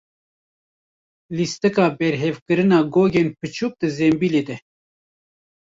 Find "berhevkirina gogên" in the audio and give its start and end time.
1.97-3.27